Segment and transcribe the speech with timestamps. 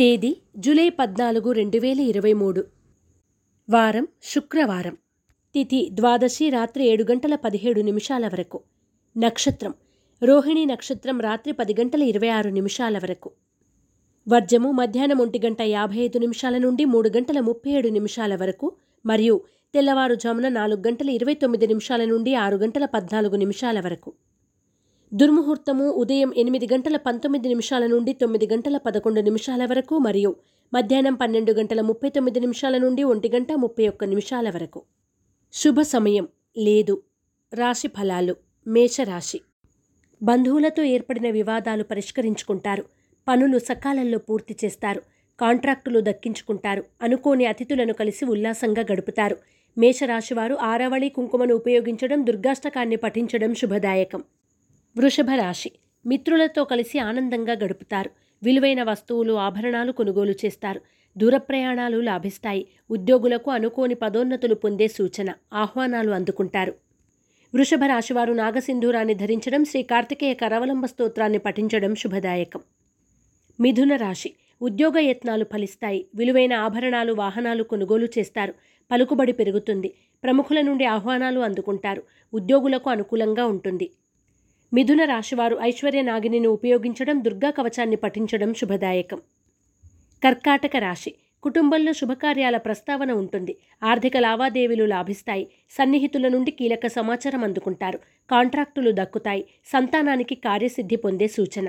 [0.00, 2.64] తేదీ జూలై పద్నాలుగు రెండు వేల ఇరవై మూడు.
[3.70, 4.96] వారం శుక్రవారం.
[5.54, 8.60] తిథి ద్వాదశి రాత్రి ఏడు గంటల పదిహేడు నిమిషాల వరకు.
[9.18, 9.74] నక్షత్రం.
[10.22, 13.30] రోహిణి నక్షత్రం రాత్రి పది గంటల ఇరవై ఆరు నిమిషాల వరకు.
[14.28, 18.72] వర్జము మధ్యాహ్నం ఒంటి గంట యాభై ఐదు నిమిషాల నుండి మూడు గంటల ముప్పై ఏడు నిమిషాల వరకు
[19.06, 19.40] మరియు
[19.74, 24.12] తెల్లవారుజామున నాలుగు గంటల ఇరవై తొమ్మిది నిమిషాల నుండి ఆరు గంటల పద్నాలుగు నిమిషాల వరకు.
[25.14, 30.36] దుర్ముహూర్తము ఉదయం ఎనిమిది గంటల పంతొమ్మిది నిమిషాల నుండి తొమ్మిది గంటల పదకొండు నిమిషాల వరకు మరియు
[30.74, 34.82] మధ్యాహ్నం పన్నెండు గంటల ముప్పై తొమ్మిది నిమిషాల నుండి ఒంటి గంట ముప్పై ఒక్క నిమిషాల వరకు.
[35.52, 36.28] శుభ సమయం.
[36.58, 37.02] లేదు.
[37.54, 38.36] రాశి ఫలాలు.
[38.66, 39.40] మేషరాశి.
[40.22, 42.84] బంధువులతో ఏర్పడిన వివాదాలు పరిష్కరించుకుంటారు.
[43.28, 45.02] పనులు సకాలంలో పూర్తి చేస్తారు.
[45.40, 46.84] కాంట్రాక్టులు దక్కించుకుంటారు.
[47.02, 49.36] అనుకోని అతిథులను కలిసి ఉల్లాసంగా గడుపుతారు.
[49.78, 54.24] మేషరాశివారు ఆరవళి కుంకుమను ఉపయోగించడం దుర్గాష్టకాన్ని పఠించడం శుభదాయకం.
[54.96, 55.70] వృషభ రాశి
[56.06, 58.10] మిత్రులతో కలిసి ఆనందంగా గడుపుతారు.
[58.42, 60.80] విలువైన వస్తువులు ఆభరణాలు కొనుగోలు చేస్తారు.
[61.16, 62.66] దూర ప్రయాణాలు లాభిస్తాయి.
[62.90, 66.74] ఉద్యోగులకు అనుకోని పదోన్నతులు పొందే సూచన ఆహ్వానాలు అందుకుంటారు.
[67.54, 72.60] వృషభ రాశివారు నాగసింధూరాన్ని ధరించడం శ్రీ కార్తికేయ కరవలంబ స్తోత్రాన్ని పఠించడం శుభదాయకం.
[73.60, 74.34] మిథున రాశి.
[74.62, 76.06] ఉద్యోగ యత్నాలు ఫలిస్తాయి.
[76.14, 78.54] విలువైన ఆభరణాలు వాహనాలు కొనుగోలు చేస్తారు.
[78.90, 79.94] పలుకుబడి పెరుగుతుంది.
[80.24, 82.02] ప్రముఖుల నుండి ఆహ్వానాలు అందుకుంటారు.
[82.34, 83.90] ఉద్యోగులకు అనుకూలంగా ఉంటుంది.
[84.72, 89.20] మిథున రాశివారు ఐశ్వర్య నాగిని ఉపయోగించడం దుర్గా కవచాన్ని పఠించడం శుభదాయకం.
[90.24, 91.14] కర్కాటక రాశి.
[91.42, 93.56] కుటుంబంలో శుభకార్యాల ప్రస్తావన ఉంటుంది.
[93.84, 95.50] ఆర్థిక లావాదేవీలు లాభిస్తాయి.
[95.70, 97.98] సన్నిహితుల నుండి కీలక సమాచారం అందుకుంటారు.
[98.30, 99.44] కాంట్రాక్టులు దక్కుతాయి.
[99.66, 101.68] సంతానానికి కార్యసిద్ధి పొందే సూచన.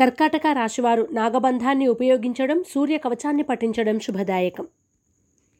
[0.00, 4.66] కర్కాటక రాశివారు నాగబంధాన్ని ఉపయోగించడం సూర్య కవచాన్ని పఠించడం శుభదాయకం.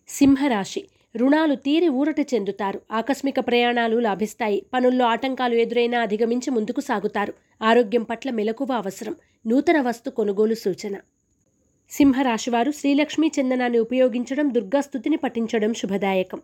[0.08, 0.84] సింహరాశి.
[1.16, 2.80] రుణాలు తీరి ఊరట చెందుతారు.
[2.92, 4.66] ఆకస్మిక ప్రయాణాలు లాభిస్తాయి.
[4.74, 7.34] పనుల్లో ఆటంకాలు ఎదురైనా అధిగమించి ముందుకు సాగుతారు.
[7.62, 9.16] ఆరోగ్యం పట్ల మెలకువ అవసరం.
[9.46, 10.96] నూతన వస్తు కొనుగోలు సూచన.
[11.90, 16.42] సింహరాశివారు శ్రీలక్ష్మీ చందనాన్ని ఉపయోగించడం దుర్గాస్థుతిని పఠించడం శుభదాయకం.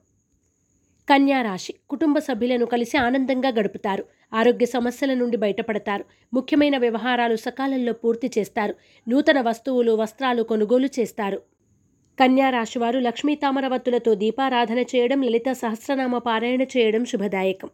[1.09, 4.05] కన్యారాశి కుటుంబ సభ్యులను కలిసి ఆనందంగా గడుపుతారు.
[4.35, 6.05] ఆరోగ్య సమస్యల నుండి బయటపడతారు.
[6.35, 8.75] ముఖ్యమైన వ్యవహారాలు సకాలంలో పూర్తి చేస్తారు.
[9.09, 11.43] నూతన వస్తువులు వస్త్రాలు కొనుగోలు చేస్తారు.
[12.21, 17.71] కన్యా రాశివారు లక్ష్మీ తామరవత్తులతో దీపారాధన చేయడం లలిత సహస్రనామ పారాయణ చేయడం శుభదాయకం.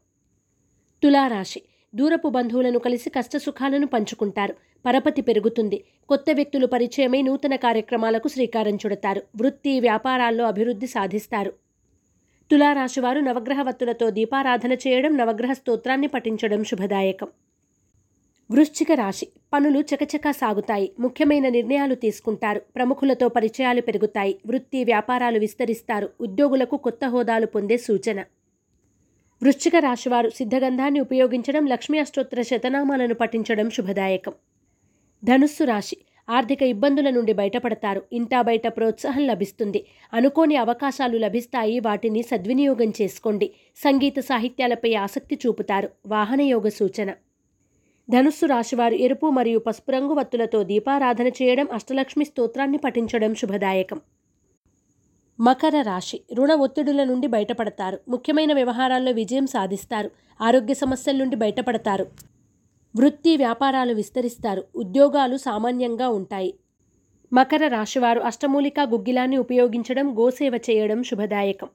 [1.02, 1.62] తులారాశి.
[1.94, 4.54] దూరపు బంధువులను కలిసి కష్టసుఖాలను పంచుకుంటారు.
[4.86, 5.84] పరపతి పెరుగుతుంది.
[6.08, 9.22] కొత్త వ్యక్తులు పరిచయమై నూతన కార్యక్రమాలకు శ్రీకారం చుడతారు.
[9.40, 11.52] వృత్తి వ్యాపారాల్లో అభివృద్ధి సాధిస్తారు.
[12.50, 17.28] తులారాశివారు నవగ్రహవత్తులతో దీపారాధన చేయడం నవగ్రహ స్తోత్రాన్ని పఠించడం శుభదాయకం.
[18.50, 19.26] వృశ్చిక రాశి.
[19.52, 20.92] పనులు చకచకా సాగుతాయి.
[21.00, 22.62] ముఖ్యమైన నిర్ణయాలు తీసుకుంటారు.
[22.76, 24.38] ప్రముఖులతో పరిచయాలు పెరుగుతాయి.
[24.46, 26.10] వృత్తి వ్యాపారాలు విస్తరిస్తారు.
[26.20, 28.20] ఉద్యోగులకు కొత్త హోదాలు పొందే సూచన.
[29.42, 34.32] వృశ్చిక రాశివారు సిద్ధగంధాన్ని ఉపయోగించడం లక్ష్మీ అష్టోత్తర శతనామాలను పఠించడం శుభదాయకం.
[35.24, 35.96] ధనుస్సు రాశి.
[36.30, 38.02] ఆర్థిక ఇబ్బందుల నుండి బయటపడతారు.
[38.12, 39.86] ఇంటా బయట ప్రోత్సాహం లభిస్తుంది.
[40.14, 41.80] అనుకోని అవకాశాలు లభిస్తాయి.
[41.80, 43.50] వాటిని సద్వినియోగం చేసుకోండి.
[43.76, 45.88] సంగీత సాహిత్యాలపై ఆసక్తి చూపుతారు.
[46.06, 47.12] వాహనయోగ సూచన.
[48.10, 54.00] ధనుస్సు రాశివారు ఎరుపు మరియు పసుపు రంగు వత్తులతో దీపారాధన చేయడం అష్టలక్ష్మి స్తోత్రాన్ని పఠించడం శుభదాయకం.
[55.40, 57.98] మకర రాశి రుణ ఒత్తిడుల నుండి బయటపడతారు.
[58.08, 60.10] ముఖ్యమైన వ్యవహారాల్లో విజయం సాధిస్తారు.
[60.40, 62.06] ఆరోగ్య సమస్యల నుండి బయటపడతారు.
[62.96, 64.64] వృత్తి వ్యాపారాలు విస్తరిస్తారు.
[64.76, 66.54] ఉద్యోగాలు సామాన్యంగా ఉంటాయి.
[67.32, 71.68] మకర రాశివారు అష్టమూలికా గుగ్గిలాన్ని ఉపయోగించడం గోసేవ చేయడం శుభదాయకం.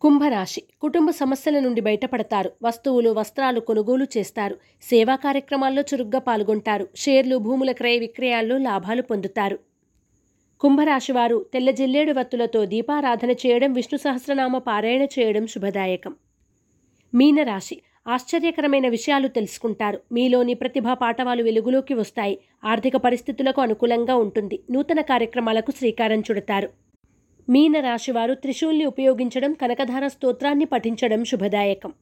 [0.00, 0.62] కుంభరాశి.
[0.80, 2.50] కుటుంబ సమస్యల నుండి బయటపడతారు.
[2.62, 4.56] వస్తువులు వస్త్రాలు కొనుగోలు చేస్తారు.
[4.82, 6.88] సేవా కార్యక్రమాల్లో చురుగ్గా పాల్గొంటారు.
[6.96, 9.58] షేర్లు భూముల క్రయ విక్రయాల్లో లాభాలు పొందుతారు.
[10.60, 16.14] కుంభరాశివారు తెల్ల జిల్లేడు వత్తులతో దీపారాధన చేయడం విష్ణు సహస్రనామ పారాయణ చేయడం శుభదాయకం.
[17.14, 17.82] మీనరాశి.
[18.08, 20.00] ఆశ్చర్యకరమైన విషయాలు తెలుసుకుంటారు.
[20.12, 22.38] మీలోని ప్రతిభా పాఠవాలు వెలుగులోకి వస్తాయి.
[22.64, 24.62] ఆర్థిక పరిస్థితులకు అనుకూలంగా ఉంటుంది.
[24.70, 26.89] నూతన కార్యక్రమాలకు శ్రీకారం చుడతారు.
[27.50, 31.92] మీన రాశివారు త్రిశూల్ని ఉపయోగించడం కనకధార స్తోత్రాన్ని పఠించడం శుభదాయకం.